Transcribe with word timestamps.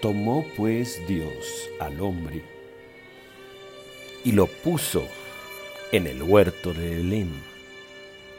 Tomó 0.00 0.46
pues 0.56 1.06
Dios 1.06 1.68
al 1.78 2.00
hombre 2.00 2.42
y 4.24 4.32
lo 4.32 4.46
puso 4.46 5.02
en 5.92 6.06
el 6.06 6.22
huerto 6.22 6.72
de 6.72 7.00
Elén 7.00 7.30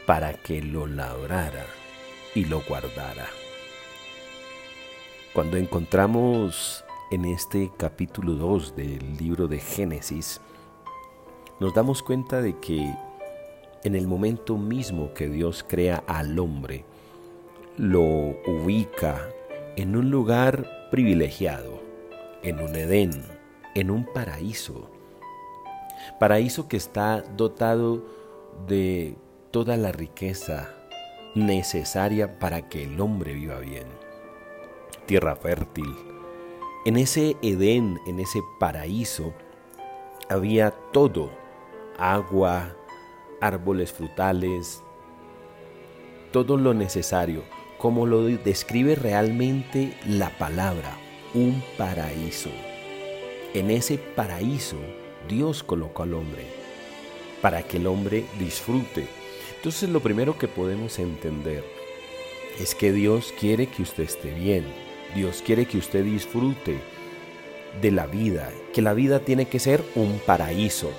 para 0.04 0.34
que 0.34 0.60
lo 0.60 0.88
labrara 0.88 1.66
y 2.34 2.46
lo 2.46 2.62
guardara. 2.62 3.28
Cuando 5.32 5.56
encontramos 5.56 6.84
en 7.12 7.26
este 7.26 7.70
capítulo 7.76 8.32
2 8.32 8.74
del 8.74 9.16
libro 9.16 9.46
de 9.46 9.60
Génesis, 9.60 10.40
nos 11.60 11.72
damos 11.74 12.02
cuenta 12.02 12.42
de 12.42 12.58
que 12.58 12.92
en 13.84 13.94
el 13.94 14.08
momento 14.08 14.56
mismo 14.56 15.14
que 15.14 15.28
Dios 15.28 15.64
crea 15.66 16.02
al 16.08 16.36
hombre, 16.40 16.84
lo 17.76 18.02
ubica 18.02 19.28
en 19.76 19.96
un 19.96 20.10
lugar 20.10 20.88
privilegiado, 20.90 21.80
en 22.42 22.60
un 22.60 22.74
Edén, 22.76 23.24
en 23.74 23.90
un 23.90 24.04
paraíso. 24.04 24.90
Paraíso 26.20 26.68
que 26.68 26.76
está 26.76 27.22
dotado 27.22 28.04
de 28.66 29.16
toda 29.50 29.76
la 29.76 29.92
riqueza 29.92 30.74
necesaria 31.34 32.38
para 32.38 32.68
que 32.68 32.84
el 32.84 33.00
hombre 33.00 33.32
viva 33.32 33.58
bien. 33.60 33.86
Tierra 35.06 35.36
fértil. 35.36 35.96
En 36.84 36.96
ese 36.96 37.36
Edén, 37.42 37.98
en 38.06 38.20
ese 38.20 38.40
paraíso, 38.58 39.32
había 40.28 40.70
todo. 40.92 41.30
Agua, 41.98 42.74
árboles 43.40 43.92
frutales, 43.92 44.82
todo 46.32 46.56
lo 46.56 46.74
necesario, 46.74 47.44
como 47.82 48.06
lo 48.06 48.22
describe 48.22 48.94
realmente 48.94 49.92
la 50.06 50.30
palabra, 50.38 50.96
un 51.34 51.64
paraíso. 51.76 52.50
En 53.54 53.72
ese 53.72 53.98
paraíso 53.98 54.76
Dios 55.28 55.64
colocó 55.64 56.04
al 56.04 56.14
hombre 56.14 56.44
para 57.40 57.64
que 57.64 57.78
el 57.78 57.88
hombre 57.88 58.24
disfrute. 58.38 59.08
Entonces 59.56 59.90
lo 59.90 59.98
primero 59.98 60.38
que 60.38 60.46
podemos 60.46 61.00
entender 61.00 61.64
es 62.60 62.76
que 62.76 62.92
Dios 62.92 63.34
quiere 63.40 63.66
que 63.66 63.82
usted 63.82 64.04
esté 64.04 64.32
bien, 64.32 64.64
Dios 65.16 65.42
quiere 65.44 65.66
que 65.66 65.78
usted 65.78 66.04
disfrute 66.04 66.78
de 67.80 67.90
la 67.90 68.06
vida, 68.06 68.52
que 68.72 68.80
la 68.80 68.94
vida 68.94 69.18
tiene 69.18 69.46
que 69.46 69.58
ser 69.58 69.82
un 69.96 70.20
paraíso. 70.24 70.92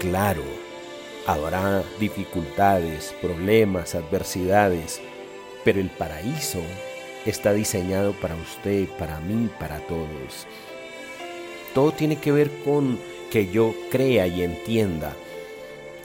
Claro, 0.00 0.42
Habrá 1.26 1.82
dificultades, 1.98 3.14
problemas, 3.22 3.94
adversidades, 3.94 5.00
pero 5.64 5.80
el 5.80 5.90
paraíso 5.90 6.60
está 7.26 7.52
diseñado 7.52 8.12
para 8.12 8.34
usted, 8.36 8.86
para 8.98 9.18
mí, 9.20 9.48
para 9.58 9.78
todos. 9.80 10.46
Todo 11.74 11.92
tiene 11.92 12.16
que 12.16 12.32
ver 12.32 12.50
con 12.64 12.98
que 13.30 13.50
yo 13.50 13.74
crea 13.90 14.26
y 14.26 14.42
entienda 14.42 15.12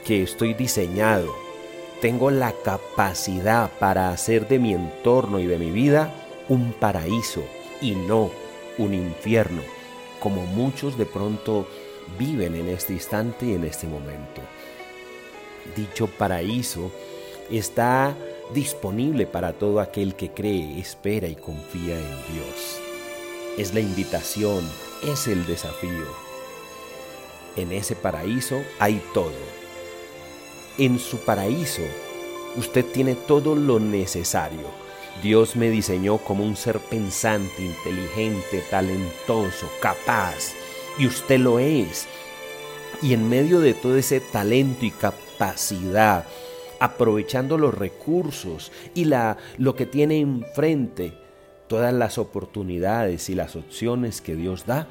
que 0.04 0.22
estoy 0.22 0.54
diseñado, 0.54 1.32
tengo 2.00 2.30
la 2.30 2.52
capacidad 2.64 3.70
para 3.78 4.10
hacer 4.10 4.48
de 4.48 4.58
mi 4.58 4.72
entorno 4.72 5.38
y 5.38 5.46
de 5.46 5.58
mi 5.58 5.70
vida 5.70 6.12
un 6.48 6.72
paraíso 6.72 7.44
y 7.80 7.94
no 7.94 8.30
un 8.78 8.94
infierno, 8.94 9.62
como 10.18 10.46
muchos 10.46 10.96
de 10.96 11.06
pronto 11.06 11.68
viven 12.18 12.56
en 12.56 12.68
este 12.68 12.94
instante 12.94 13.46
y 13.46 13.54
en 13.54 13.64
este 13.64 13.86
momento 13.86 14.40
dicho 15.76 16.06
paraíso 16.06 16.90
está 17.50 18.16
disponible 18.54 19.26
para 19.26 19.52
todo 19.52 19.80
aquel 19.80 20.14
que 20.14 20.30
cree, 20.30 20.78
espera 20.78 21.28
y 21.28 21.36
confía 21.36 21.96
en 21.98 22.34
Dios. 22.34 22.80
Es 23.56 23.74
la 23.74 23.80
invitación, 23.80 24.68
es 25.02 25.26
el 25.26 25.46
desafío. 25.46 26.06
En 27.56 27.72
ese 27.72 27.96
paraíso 27.96 28.62
hay 28.78 29.02
todo. 29.12 29.32
En 30.78 30.98
su 30.98 31.18
paraíso 31.18 31.82
usted 32.56 32.84
tiene 32.86 33.14
todo 33.14 33.54
lo 33.54 33.78
necesario. 33.78 34.80
Dios 35.22 35.56
me 35.56 35.68
diseñó 35.68 36.18
como 36.18 36.44
un 36.44 36.56
ser 36.56 36.78
pensante, 36.78 37.62
inteligente, 37.62 38.62
talentoso, 38.70 39.68
capaz. 39.80 40.52
Y 40.98 41.06
usted 41.06 41.38
lo 41.38 41.58
es. 41.58 42.06
Y 43.02 43.14
en 43.14 43.28
medio 43.28 43.60
de 43.60 43.74
todo 43.74 43.96
ese 43.96 44.20
talento 44.20 44.84
y 44.84 44.90
capacidad, 44.90 46.26
aprovechando 46.80 47.58
los 47.58 47.74
recursos 47.74 48.72
y 48.94 49.04
la, 49.04 49.36
lo 49.58 49.76
que 49.76 49.86
tiene 49.86 50.18
enfrente, 50.18 51.12
todas 51.68 51.94
las 51.94 52.18
oportunidades 52.18 53.30
y 53.30 53.34
las 53.34 53.54
opciones 53.54 54.20
que 54.20 54.34
Dios 54.34 54.66
da, 54.66 54.88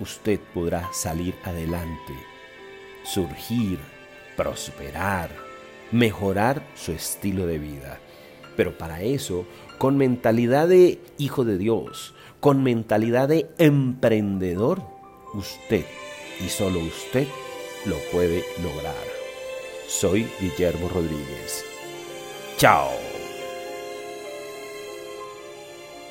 usted 0.00 0.40
podrá 0.54 0.88
salir 0.92 1.34
adelante, 1.44 2.14
surgir, 3.04 3.78
prosperar, 4.36 5.30
mejorar 5.90 6.62
su 6.74 6.92
estilo 6.92 7.46
de 7.46 7.58
vida. 7.58 7.98
Pero 8.56 8.78
para 8.78 9.02
eso, 9.02 9.44
con 9.78 9.96
mentalidad 9.96 10.68
de 10.68 11.00
hijo 11.18 11.44
de 11.44 11.58
Dios, 11.58 12.14
con 12.40 12.62
mentalidad 12.62 13.28
de 13.28 13.48
emprendedor, 13.58 14.82
usted 15.34 15.84
y 16.44 16.48
solo 16.48 16.80
usted 16.80 17.26
lo 17.84 17.96
puede 18.10 18.44
lograr. 18.62 19.21
Soy 19.92 20.26
Guillermo 20.40 20.88
Rodríguez. 20.88 21.64
Chao. 22.56 23.11